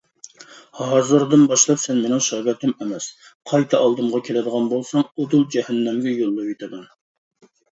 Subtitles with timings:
[0.77, 3.11] ھازىردىن باشلاپ سەن مېنىڭ شاگىرتىم ئەمەس!
[3.51, 6.85] قايتا ئالدىمغا كېلىدىغان بولساڭ ئۇدۇل جەھەننەمگە يوللىۋېتىمەن!